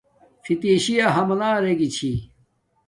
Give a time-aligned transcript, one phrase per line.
[0.43, 2.11] فتشی یا حملہ ارگی چھی